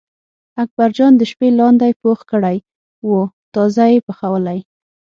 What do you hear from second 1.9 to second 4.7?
پوخ کړی و تازه یې پخولی.